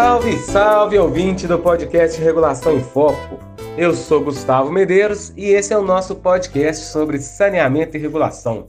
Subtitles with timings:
[0.00, 3.40] Salve, salve, ouvinte do podcast Regulação em Foco.
[3.76, 8.68] Eu sou Gustavo Medeiros e esse é o nosso podcast sobre saneamento e regulação.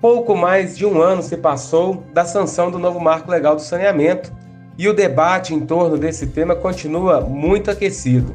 [0.00, 4.32] Pouco mais de um ano se passou da sanção do novo marco legal do saneamento
[4.76, 8.34] e o debate em torno desse tema continua muito aquecido.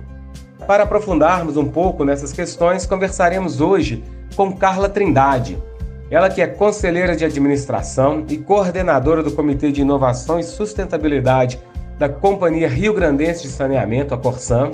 [0.66, 4.02] Para aprofundarmos um pouco nessas questões, conversaremos hoje
[4.34, 5.62] com Carla Trindade,
[6.14, 11.60] ela que é conselheira de administração e coordenadora do Comitê de Inovação e Sustentabilidade
[11.98, 14.70] da Companhia Rio Grandense de Saneamento, a Corsan,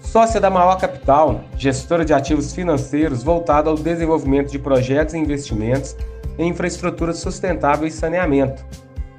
[0.00, 5.96] sócia da Maior Capital, gestora de ativos financeiros voltada ao desenvolvimento de projetos e investimentos
[6.38, 8.64] em infraestrutura sustentável e saneamento.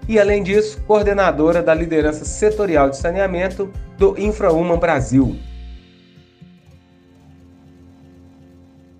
[0.07, 5.35] E, além disso, coordenadora da liderança setorial de saneamento do InfraUman Brasil,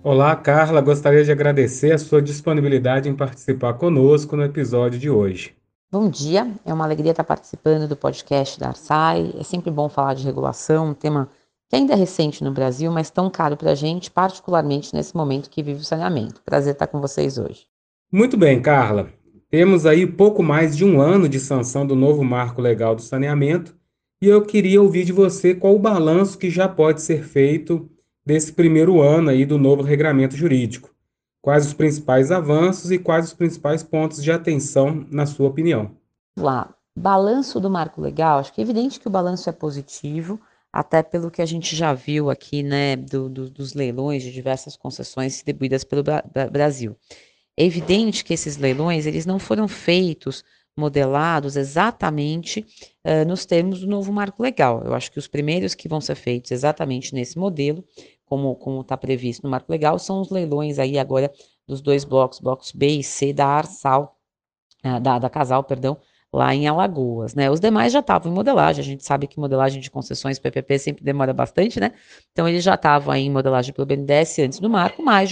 [0.04, 0.80] Olá, Carla.
[0.80, 5.54] Gostaria de agradecer a sua disponibilidade em participar conosco no episódio de hoje.
[5.92, 9.32] Bom dia, é uma alegria estar participando do podcast da Arsai.
[9.38, 11.28] É sempre bom falar de regulação, um tema
[11.68, 15.48] que ainda é recente no Brasil, mas tão caro para a gente, particularmente nesse momento
[15.48, 16.42] que vive o saneamento.
[16.44, 17.66] Prazer estar com vocês hoje.
[18.10, 19.08] Muito bem, Carla.
[19.48, 23.72] Temos aí pouco mais de um ano de sanção do novo marco legal do saneamento
[24.20, 27.88] e eu queria ouvir de você qual o balanço que já pode ser feito
[28.24, 30.90] desse primeiro ano aí do novo regramento jurídico.
[31.40, 35.90] Quais os principais avanços e quais os principais pontos de atenção, na sua opinião?
[36.38, 40.40] Lá, balanço do marco legal, acho que é evidente que o balanço é positivo,
[40.72, 44.76] até pelo que a gente já viu aqui, né, do, do, dos leilões de diversas
[44.76, 46.02] concessões distribuídas pelo
[46.50, 46.96] Brasil.
[47.56, 50.42] É evidente que esses leilões, eles não foram feitos
[50.76, 52.64] modelados exatamente
[53.04, 54.82] uh, nos termos do novo marco legal.
[54.84, 57.84] Eu acho que os primeiros que vão ser feitos exatamente nesse modelo,
[58.56, 61.32] como está previsto no marco legal, são os leilões aí agora
[61.66, 64.16] dos dois blocos, blocos B e C da Arsal,
[64.84, 65.98] uh, da, da Casal, perdão,
[66.32, 67.50] lá em Alagoas, né?
[67.50, 71.04] Os demais já estavam em modelagem, a gente sabe que modelagem de concessões PPP sempre
[71.04, 71.92] demora bastante, né?
[72.32, 75.30] Então eles já estavam aí em modelagem pelo BNDES antes do marco, mas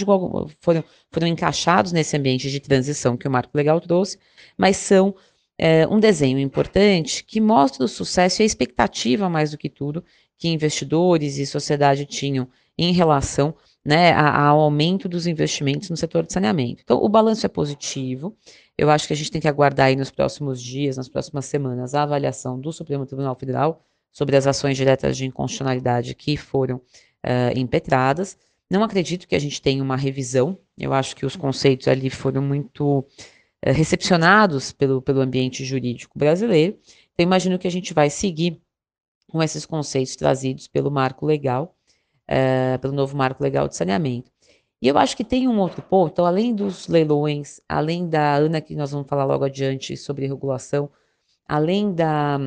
[0.59, 4.19] foram, foram encaixados nesse ambiente de transição que o marco legal trouxe,
[4.55, 5.15] mas são
[5.57, 10.03] é, um desenho importante que mostra o sucesso e a expectativa, mais do que tudo,
[10.37, 16.33] que investidores e sociedade tinham em relação né, ao aumento dos investimentos no setor de
[16.33, 16.81] saneamento.
[16.83, 18.35] Então, o balanço é positivo.
[18.77, 21.95] Eu acho que a gente tem que aguardar aí nos próximos dias, nas próximas semanas,
[21.95, 27.57] a avaliação do Supremo Tribunal Federal sobre as ações diretas de inconstitucionalidade que foram uh,
[27.57, 28.37] impetradas.
[28.69, 30.57] Não acredito que a gente tenha uma revisão.
[30.77, 33.05] Eu acho que os conceitos ali foram muito
[33.61, 36.77] eh, recepcionados pelo, pelo ambiente jurídico brasileiro.
[37.13, 38.61] Então, imagino que a gente vai seguir
[39.29, 41.75] com esses conceitos trazidos pelo marco legal,
[42.29, 44.31] uh, pelo novo marco legal de saneamento.
[44.81, 48.59] E eu acho que tem um outro ponto, então, além dos leilões, além da Ana,
[48.59, 50.89] que nós vamos falar logo adiante sobre regulação,
[51.47, 52.39] além da,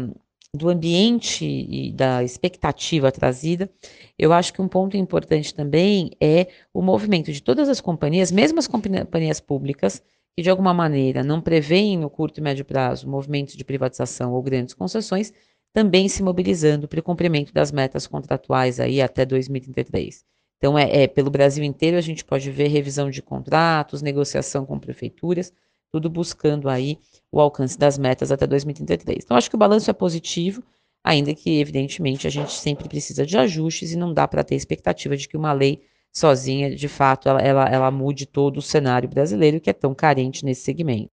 [0.52, 3.70] do ambiente e da expectativa trazida,
[4.18, 8.58] eu acho que um ponto importante também é o movimento de todas as companhias, mesmo
[8.58, 10.02] as companhias públicas,
[10.36, 14.42] que de alguma maneira não prevêem no curto e médio prazo movimentos de privatização ou
[14.42, 15.32] grandes concessões,
[15.74, 20.24] também se mobilizando para o cumprimento das metas contratuais aí até 2033.
[20.56, 24.78] Então, é, é, pelo Brasil inteiro a gente pode ver revisão de contratos, negociação com
[24.78, 25.52] prefeituras,
[25.90, 26.96] tudo buscando aí
[27.30, 29.24] o alcance das metas até 2033.
[29.24, 30.62] Então, acho que o balanço é positivo,
[31.02, 35.16] ainda que, evidentemente, a gente sempre precisa de ajustes e não dá para ter expectativa
[35.16, 39.60] de que uma lei sozinha, de fato, ela, ela, ela mude todo o cenário brasileiro
[39.60, 41.10] que é tão carente nesse segmento.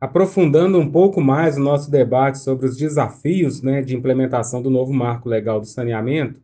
[0.00, 4.94] Aprofundando um pouco mais o nosso debate sobre os desafios né, de implementação do novo
[4.94, 6.40] marco legal do saneamento,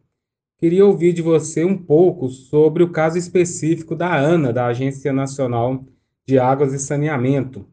[0.58, 5.86] queria ouvir de você um pouco sobre o caso específico da ANA, da Agência Nacional
[6.26, 7.66] de Águas e Saneamento.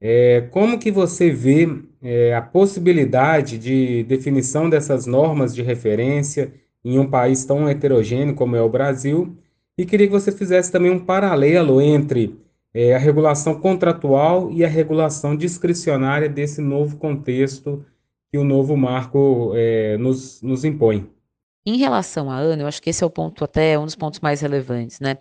[0.00, 1.68] É, como que você vê
[2.02, 6.52] é, a possibilidade de definição dessas normas de referência
[6.84, 9.36] em um país tão heterogêneo como é o Brasil
[9.78, 12.36] e queria que você fizesse também um paralelo entre
[12.72, 17.84] é, a regulação contratual e a regulação discricionária desse novo contexto
[18.30, 21.10] que o novo marco é, nos, nos impõe.
[21.66, 24.20] Em relação à ANA, eu acho que esse é o ponto até um dos pontos
[24.20, 25.18] mais relevantes, né?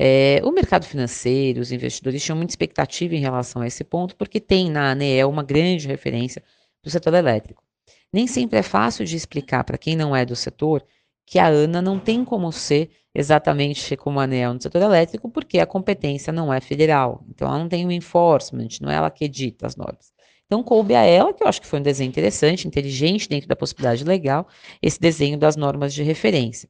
[0.00, 4.38] É, o mercado financeiro, os investidores tinham muita expectativa em relação a esse ponto, porque
[4.38, 6.42] tem na ANEEL uma grande referência
[6.84, 7.64] do setor elétrico.
[8.12, 10.84] Nem sempre é fácil de explicar para quem não é do setor
[11.28, 15.58] que a ANA não tem como ser exatamente como a ANEL no setor elétrico, porque
[15.58, 17.22] a competência não é federal.
[17.28, 20.10] Então, ela não tem o um enforcement, não é ela que edita as normas.
[20.46, 23.54] Então, coube a ela, que eu acho que foi um desenho interessante, inteligente, dentro da
[23.54, 24.48] possibilidade legal,
[24.80, 26.66] esse desenho das normas de referência.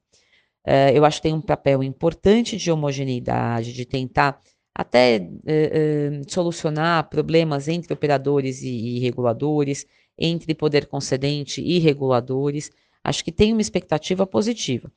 [0.67, 4.41] Uh, eu acho que tem um papel importante de homogeneidade, de tentar
[4.75, 9.87] até uh, uh, solucionar problemas entre operadores e, e reguladores,
[10.19, 12.73] entre poder concedente e reguladores.
[13.05, 14.91] Acho que tem uma expectativa positiva.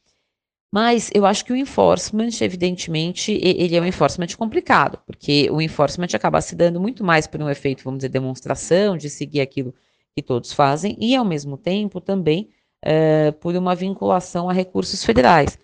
[0.73, 6.07] Mas eu acho que o enforcement, evidentemente, ele é um enforcement complicado, porque o enforcement
[6.13, 9.75] acaba se dando muito mais por um efeito, vamos dizer, demonstração, de seguir aquilo
[10.15, 12.49] que todos fazem, e ao mesmo tempo também
[12.85, 15.59] uh, por uma vinculação a recursos federais,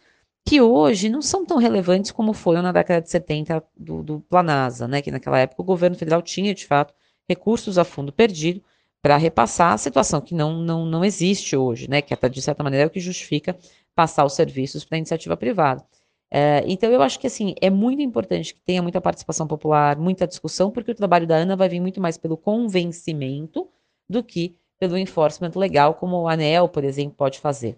[0.45, 4.89] que hoje não são tão relevantes como foram na década de 70 do, do Planasa,
[4.89, 6.93] né, que naquela época o governo federal tinha, de fato,
[7.29, 8.61] recursos a fundo perdido
[9.01, 12.63] para repassar a situação que não, não, não existe hoje, né, que até de certa
[12.63, 13.57] maneira é o que justifica
[13.95, 15.83] passar os serviços para a iniciativa privada.
[16.29, 20.27] É, então, eu acho que assim é muito importante que tenha muita participação popular, muita
[20.27, 23.69] discussão, porque o trabalho da Ana vai vir muito mais pelo convencimento
[24.09, 27.77] do que pelo enforcement legal, como o ANEL, por exemplo, pode fazer.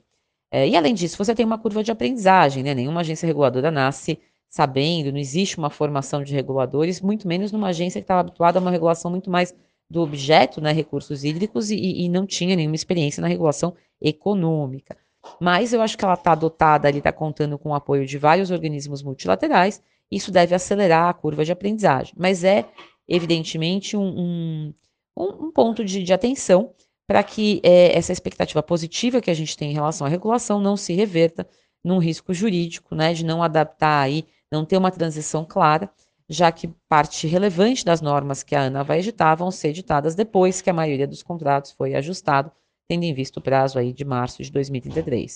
[0.51, 2.74] É, e além disso, você tem uma curva de aprendizagem, né?
[2.74, 4.19] Nenhuma agência reguladora nasce
[4.50, 8.62] sabendo, não existe uma formação de reguladores, muito menos numa agência que estava habituada a
[8.62, 9.54] uma regulação muito mais
[9.90, 14.96] do objeto, né, recursos hídricos, e, e não tinha nenhuma experiência na regulação econômica.
[15.40, 18.52] Mas eu acho que ela está dotada, ali está contando com o apoio de vários
[18.52, 19.82] organismos multilaterais,
[20.12, 22.14] isso deve acelerar a curva de aprendizagem.
[22.18, 22.66] Mas é,
[23.08, 24.74] evidentemente, um,
[25.18, 26.74] um, um ponto de, de atenção
[27.08, 30.78] para que é, essa expectativa positiva que a gente tem em relação à regulação não
[30.78, 31.48] se reverta
[31.84, 35.90] num risco jurídico, né, de não adaptar aí, não ter uma transição clara,
[36.30, 40.62] já que parte relevante das normas que a ANA vai editar vão ser editadas depois
[40.62, 42.52] que a maioria dos contratos foi ajustado
[42.88, 45.36] tendo em vista o prazo aí de março de 2033.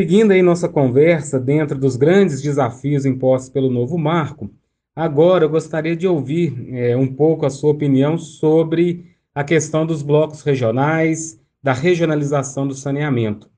[0.00, 4.48] Seguindo aí nossa conversa dentro dos grandes desafios impostos pelo novo marco,
[4.94, 10.02] agora eu gostaria de ouvir é, um pouco a sua opinião sobre a questão dos
[10.02, 13.50] blocos regionais, da regionalização do saneamento.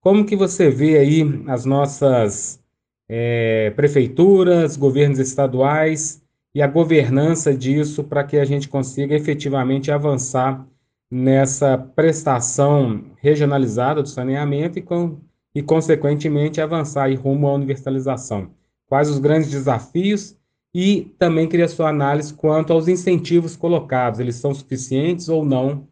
[0.00, 2.62] Como que você vê aí as nossas
[3.08, 6.22] é, prefeituras, governos estaduais
[6.54, 10.66] e a governança disso para que a gente consiga efetivamente avançar
[11.10, 15.18] nessa prestação regionalizada do saneamento e, com,
[15.54, 18.50] e consequentemente, avançar rumo à universalização.
[18.86, 20.36] Quais os grandes desafios
[20.74, 25.88] e também queria sua análise quanto aos incentivos colocados, eles são suficientes ou não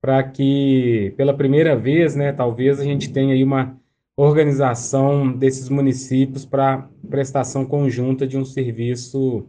[0.00, 3.76] para que, pela primeira vez, né, talvez a gente tenha aí uma
[4.22, 9.46] organização desses municípios para prestação conjunta de um serviço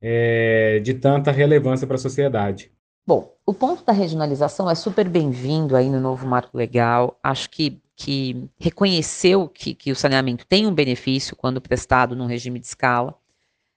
[0.00, 2.70] é, de tanta relevância para a sociedade.
[3.04, 7.18] Bom, o ponto da regionalização é super bem-vindo aí no novo marco legal.
[7.22, 12.60] Acho que, que reconheceu que, que o saneamento tem um benefício quando prestado num regime
[12.60, 13.16] de escala.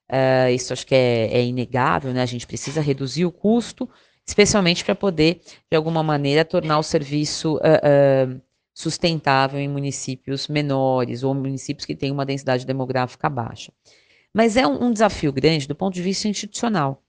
[0.09, 2.21] Uh, isso acho que é, é, inegável, né?
[2.21, 3.89] A gente precisa reduzir o custo,
[4.25, 8.41] especialmente para poder, de alguma maneira, tornar o serviço uh, uh,
[8.77, 13.73] sustentável em municípios menores ou municípios que têm uma densidade demográfica baixa.
[14.31, 17.01] Mas é um, um desafio grande do ponto de vista institucional.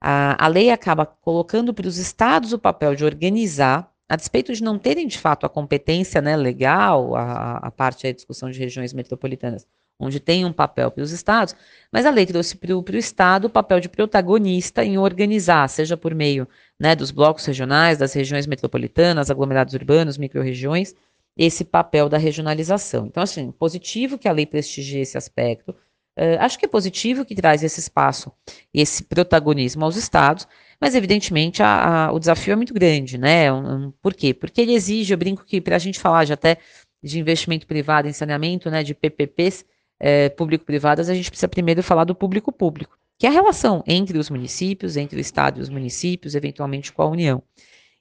[0.00, 4.60] A, a lei acaba colocando para os estados o papel de organizar, a despeito de
[4.60, 8.92] não terem de fato a competência né, legal, a, a parte da discussão de regiões
[8.92, 9.68] metropolitanas,
[9.98, 11.54] onde tem um papel para os estados,
[11.92, 16.14] mas a lei trouxe para o Estado o papel de protagonista em organizar, seja por
[16.14, 16.48] meio
[16.78, 20.94] né, dos blocos regionais, das regiões metropolitanas, aglomerados urbanos, microrregiões,
[21.36, 23.06] esse papel da regionalização.
[23.06, 25.74] Então, assim, positivo que a lei prestigie esse aspecto,
[26.16, 28.32] Uh, acho que é positivo que traz esse espaço,
[28.72, 30.46] esse protagonismo aos estados,
[30.80, 33.52] mas evidentemente a, a, o desafio é muito grande, né?
[33.52, 34.32] Um, um, por quê?
[34.32, 36.58] Porque ele exige, eu brinco que para a gente falar de até
[37.02, 39.64] de investimento privado em saneamento, né, de PPPs
[40.06, 44.28] é, público-privadas, a gente precisa primeiro falar do público-público, que é a relação entre os
[44.28, 47.42] municípios, entre o estado e os municípios, eventualmente com a União.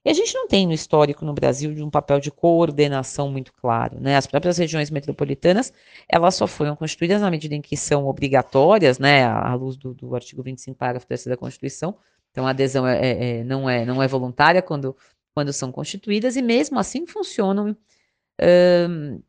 [0.03, 3.53] E a gente não tem no histórico no Brasil de um papel de coordenação muito
[3.53, 4.01] claro.
[4.01, 4.17] Né?
[4.17, 5.71] As próprias regiões metropolitanas,
[6.09, 10.13] elas só foram constituídas na medida em que são obrigatórias, né, à luz do, do
[10.13, 11.95] artigo 25, parágrafo 3 da Constituição.
[12.31, 14.93] Então, a adesão é, é, é, não, é, não é voluntária quando,
[15.33, 17.73] quando são constituídas, e mesmo assim funcionam,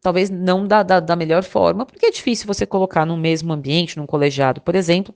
[0.01, 3.97] talvez não da, da, da melhor forma, porque é difícil você colocar no mesmo ambiente,
[3.97, 5.15] num colegiado, por exemplo,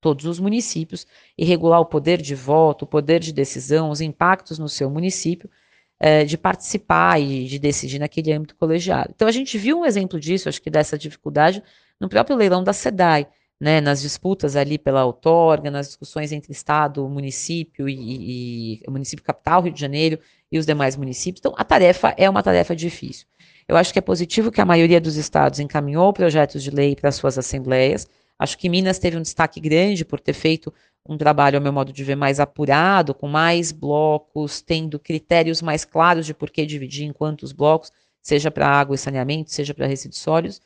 [0.00, 1.06] todos os municípios
[1.38, 5.48] e regular o poder de voto, o poder de decisão, os impactos no seu município,
[6.00, 9.12] é, de participar e de decidir naquele âmbito colegiado.
[9.14, 11.62] Então, a gente viu um exemplo disso, acho que dessa dificuldade,
[12.00, 13.28] no próprio leilão da SEDAI,
[13.62, 19.62] né, nas disputas ali pela outorga, nas discussões entre Estado, município e, e, município capital,
[19.62, 20.18] Rio de Janeiro
[20.50, 21.40] e os demais municípios.
[21.40, 23.26] Então, a tarefa é uma tarefa difícil.
[23.68, 27.12] Eu acho que é positivo que a maioria dos estados encaminhou projetos de lei para
[27.12, 28.08] suas assembleias,
[28.42, 30.74] Acho que Minas teve um destaque grande por ter feito
[31.08, 35.84] um trabalho, ao meu modo de ver, mais apurado, com mais blocos, tendo critérios mais
[35.84, 39.86] claros de por que dividir em quantos blocos, seja para água e saneamento, seja para
[39.86, 40.60] resíduos sólidos.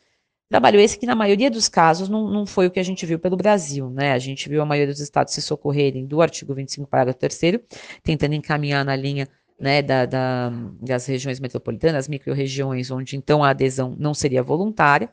[0.48, 3.18] Trabalho esse que, na maioria dos casos, não, não foi o que a gente viu
[3.18, 3.90] pelo Brasil.
[3.90, 4.12] Né?
[4.12, 7.60] A gente viu a maioria dos estados se socorrerem do artigo 25, parágrafo 3,
[8.02, 13.96] tentando encaminhar na linha né, da, da, das regiões metropolitanas, micro-regiões, onde então a adesão
[13.98, 15.08] não seria voluntária,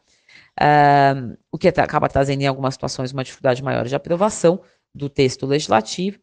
[0.60, 4.62] uh, o que acaba trazendo em algumas situações uma dificuldade maior de aprovação
[4.94, 6.20] do texto legislativo.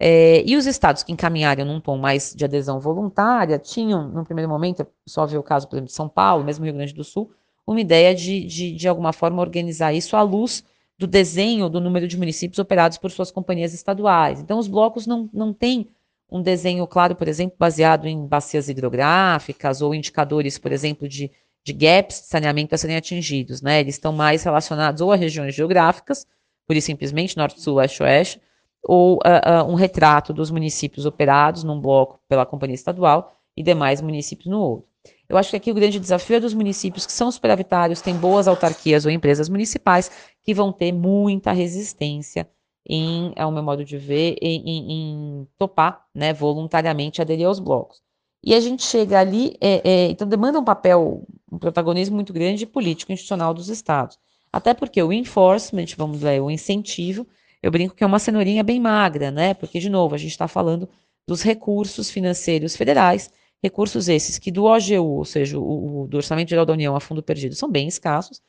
[0.00, 4.48] É, e os estados que encaminharam num tom mais de adesão voluntária tinham, no primeiro
[4.48, 7.32] momento, só ver o caso, por exemplo, de São Paulo, mesmo Rio Grande do Sul,
[7.72, 10.64] uma ideia de, de, de alguma forma, organizar isso à luz
[10.98, 14.40] do desenho do número de municípios operados por suas companhias estaduais.
[14.40, 15.86] Então, os blocos não, não têm
[16.30, 21.30] um desenho claro, por exemplo, baseado em bacias hidrográficas ou indicadores, por exemplo, de,
[21.62, 23.60] de gaps de saneamento a serem atingidos.
[23.60, 23.80] Né?
[23.80, 26.26] Eles estão mais relacionados ou a regiões geográficas,
[26.66, 28.40] por isso simplesmente norte, sul, leste, oeste,
[28.82, 34.00] ou uh, uh, um retrato dos municípios operados num bloco pela companhia estadual e demais
[34.00, 34.87] municípios no outro.
[35.28, 38.48] Eu acho que aqui o grande desafio é dos municípios que são superavitários, têm boas
[38.48, 40.10] autarquias ou empresas municipais,
[40.42, 42.48] que vão ter muita resistência
[42.88, 48.00] em, ao meu modo de ver, em, em, em topar né, voluntariamente aderir aos blocos.
[48.42, 52.64] E a gente chega ali, é, é, então demanda um papel, um protagonismo muito grande
[52.64, 54.18] político institucional dos estados.
[54.50, 57.26] Até porque o enforcement, vamos ver, o incentivo,
[57.62, 59.52] eu brinco que é uma cenourinha bem magra, né?
[59.52, 60.88] Porque, de novo, a gente está falando
[61.26, 63.30] dos recursos financeiros federais,
[63.62, 67.22] recursos esses que do OGU, ou seja, o, do Orçamento Geral da União a fundo
[67.22, 68.40] perdido, são bem escassos,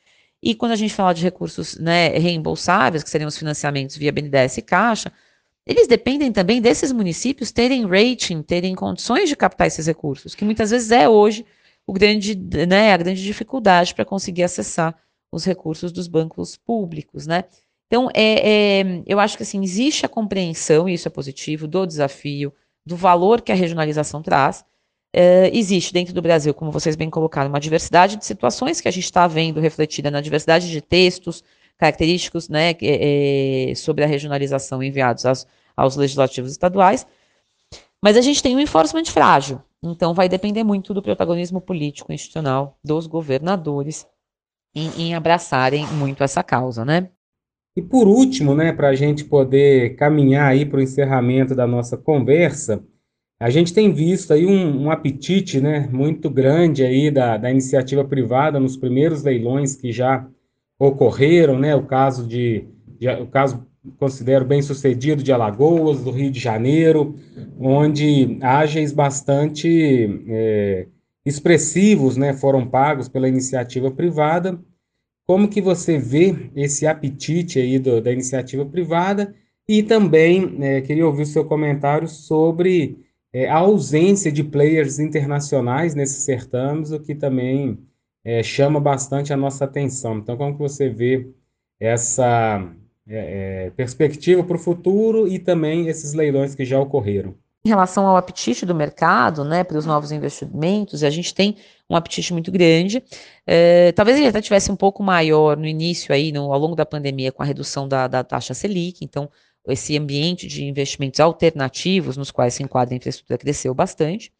[0.42, 4.58] e quando a gente fala de recursos né, reembolsáveis, que seriam os financiamentos via BNDES
[4.58, 5.12] e Caixa,
[5.66, 10.72] eles dependem também desses municípios terem rating, terem condições de captar esses recursos, que muitas
[10.72, 11.46] vezes é hoje
[11.86, 12.36] o grande,
[12.68, 14.98] né, a grande dificuldade para conseguir acessar
[15.32, 17.44] os recursos dos bancos públicos, né?
[17.88, 21.86] Então, é, é, eu acho que assim, existe a compreensão, e isso é positivo, do
[21.86, 22.54] desafio,
[22.86, 24.64] do valor que a regionalização traz,
[25.16, 28.92] Uh, existe dentro do Brasil, como vocês bem colocaram, uma diversidade de situações que a
[28.92, 31.44] gente está vendo refletida na diversidade de textos
[31.80, 37.08] característicos né, é, sobre a regionalização enviados aos, aos, legislativos estaduais,
[38.04, 42.78] mas a gente tem um enforcement frágil, então vai depender muito do protagonismo político institucional
[42.84, 44.06] dos governadores
[44.76, 47.10] em, em abraçarem muito essa causa, né?
[47.76, 51.98] E por último, né, para a gente poder caminhar aí para o encerramento da nossa
[51.98, 52.84] conversa,
[53.40, 58.04] a gente tem visto aí um, um apetite né, muito grande aí da, da iniciativa
[58.04, 60.28] privada nos primeiros leilões que já
[60.78, 62.66] ocorreram, né, o caso de,
[63.00, 63.66] de o caso
[63.98, 67.16] considero bem sucedido de Alagoas, do Rio de Janeiro,
[67.58, 70.88] onde ágeis bastante é,
[71.26, 74.60] expressivos né, foram pagos pela iniciativa privada.
[75.26, 79.34] Como que você vê esse apetite aí do, da iniciativa privada?
[79.68, 82.98] E também é, queria ouvir o seu comentário sobre
[83.34, 87.78] é, a ausência de players internacionais nesses certames, o que também
[88.24, 90.18] é, chama bastante a nossa atenção.
[90.18, 91.30] Então, como que você vê
[91.80, 92.62] essa
[93.08, 97.36] é, é perspectiva para o futuro e também esses leilões que já ocorreram?
[97.64, 101.58] Em relação ao apetite do mercado, né, para os novos investimentos, a gente tem
[101.90, 103.04] um apetite muito grande.
[103.46, 106.86] É, talvez ele até tivesse um pouco maior no início aí, no, ao longo da
[106.86, 109.04] pandemia, com a redução da, da taxa Selic.
[109.04, 109.30] Então,
[109.68, 114.32] esse ambiente de investimentos alternativos nos quais se enquadra a infraestrutura cresceu bastante.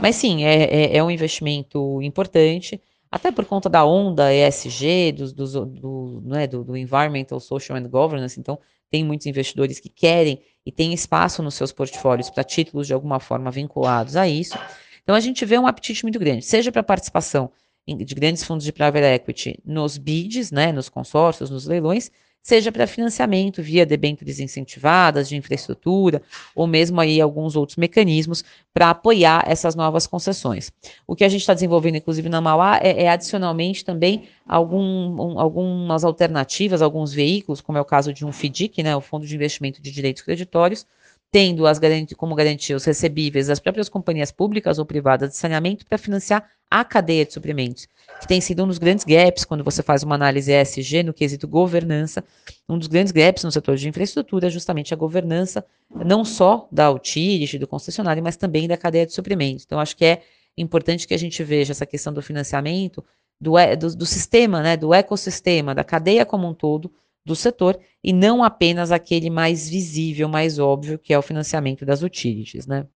[0.00, 5.32] Mas sim, é, é, é um investimento importante, até por conta da onda ESG, do,
[5.32, 8.38] do, do, né, do, do Environmental, Social and Governance.
[8.38, 8.58] Então,
[8.90, 13.18] tem muitos investidores que querem e têm espaço nos seus portfólios para títulos de alguma
[13.18, 14.56] forma vinculados a isso.
[15.02, 17.50] Então, a gente vê um apetite muito grande, seja para participação
[17.86, 22.10] de grandes fundos de private equity nos bids, né, nos consórcios, nos leilões,
[22.42, 26.20] seja para financiamento via debêntures incentivadas de infraestrutura,
[26.54, 28.44] ou mesmo aí alguns outros mecanismos
[28.74, 30.72] para apoiar essas novas concessões.
[31.06, 35.38] O que a gente está desenvolvendo, inclusive na Mauá, é, é adicionalmente também algum, um,
[35.38, 39.34] algumas alternativas, alguns veículos, como é o caso de um FDIC, né, o Fundo de
[39.34, 40.86] Investimento de Direitos Creditórios,
[41.32, 45.86] tendo as garanti como garantia os recebíveis das próprias companhias públicas ou privadas de saneamento
[45.86, 47.88] para financiar a cadeia de suprimentos,
[48.20, 51.48] que tem sido um dos grandes gaps quando você faz uma análise ESG no quesito
[51.48, 52.22] governança,
[52.68, 56.90] um dos grandes gaps no setor de infraestrutura é justamente a governança, não só da
[56.90, 59.64] utility, do concessionário, mas também da cadeia de suprimentos.
[59.64, 60.22] Então, acho que é
[60.56, 63.02] importante que a gente veja essa questão do financiamento,
[63.40, 66.92] do, do, do sistema, né, do ecossistema, da cadeia como um todo,
[67.24, 72.02] do setor e não apenas aquele mais visível, mais óbvio, que é o financiamento das
[72.02, 72.86] utilities, né?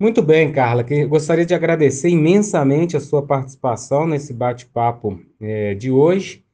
[0.00, 0.84] Muito bem, Carla.
[1.08, 6.44] Gostaria de agradecer imensamente a sua participação nesse bate-papo é, de hoje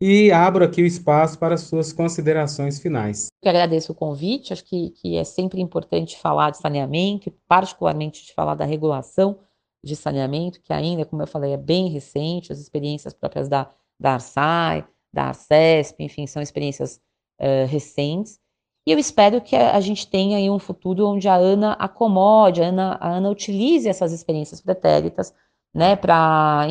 [0.00, 3.26] e abro aqui o espaço para as suas considerações finais.
[3.42, 8.32] Eu agradeço o convite, acho que, que é sempre importante falar de saneamento, particularmente de
[8.32, 9.38] falar da regulação
[9.84, 14.14] de saneamento, que ainda, como eu falei, é bem recente, as experiências próprias da, da
[14.14, 17.00] Arsai, da CESP, enfim, são experiências
[17.40, 18.40] uh, recentes.
[18.86, 22.66] E eu espero que a gente tenha aí um futuro onde a Ana acomode, a
[22.66, 25.32] Ana, a Ana utilize essas experiências pretéritas,
[25.74, 26.66] né, para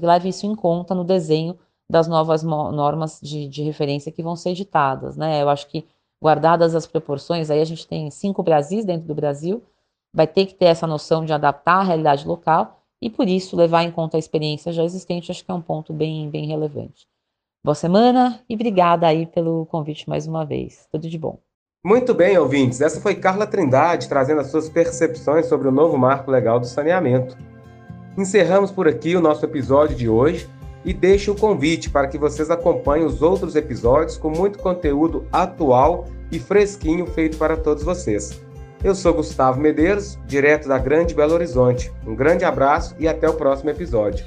[0.00, 1.58] leve isso em conta no desenho
[1.90, 5.42] das novas normas de, de, referência que vão ser editadas, né?
[5.42, 5.86] Eu acho que
[6.22, 9.62] guardadas as proporções, aí a gente tem cinco Brasis dentro do Brasil,
[10.12, 13.84] vai ter que ter essa noção de adaptar a realidade local e por isso levar
[13.84, 17.06] em conta a experiência já existente, acho que é um ponto bem, bem relevante.
[17.66, 20.86] Boa semana e obrigada aí pelo convite mais uma vez.
[20.92, 21.40] Tudo de bom.
[21.84, 22.80] Muito bem, ouvintes.
[22.80, 27.36] Essa foi Carla Trindade trazendo as suas percepções sobre o novo marco legal do saneamento.
[28.16, 30.48] Encerramos por aqui o nosso episódio de hoje
[30.84, 36.04] e deixo o convite para que vocês acompanhem os outros episódios com muito conteúdo atual
[36.30, 38.40] e fresquinho feito para todos vocês.
[38.84, 41.92] Eu sou Gustavo Medeiros, direto da Grande Belo Horizonte.
[42.06, 44.24] Um grande abraço e até o próximo episódio.